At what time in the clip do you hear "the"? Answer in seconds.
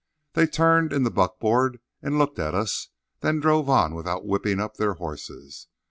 1.03-1.11